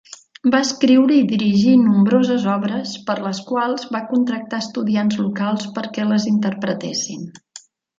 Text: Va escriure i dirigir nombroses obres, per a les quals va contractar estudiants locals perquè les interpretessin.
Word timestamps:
Va 0.53 0.61
escriure 0.67 1.13
i 1.23 1.27
dirigir 1.31 1.73
nombroses 1.81 2.47
obres, 2.55 2.95
per 3.11 3.17
a 3.19 3.23
les 3.27 3.43
quals 3.53 3.87
va 3.99 4.03
contractar 4.17 4.65
estudiants 4.69 5.23
locals 5.25 5.73
perquè 5.81 6.13
les 6.13 6.31
interpretessin. 6.37 7.35